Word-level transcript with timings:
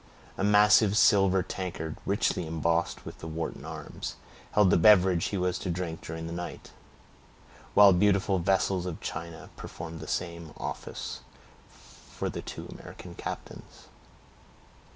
A 0.35 0.43
massive 0.43 0.97
silver 0.97 1.43
tankard, 1.43 1.95
richly 2.07 2.47
embossed 2.47 3.05
with 3.05 3.19
the 3.19 3.27
Wharton 3.27 3.63
arms, 3.63 4.15
held 4.53 4.71
the 4.71 4.75
beverage 4.77 5.25
he 5.25 5.37
was 5.37 5.59
to 5.59 5.69
drink 5.69 6.01
during 6.01 6.25
the 6.25 6.33
night; 6.33 6.71
while 7.75 7.93
beautiful 7.93 8.39
vessels 8.39 8.87
of 8.87 8.99
china 8.99 9.51
performed 9.55 9.99
the 9.99 10.07
same 10.07 10.53
office 10.57 11.19
for 11.69 12.31
the 12.31 12.41
two 12.41 12.65
American 12.65 13.13
captains. 13.13 13.89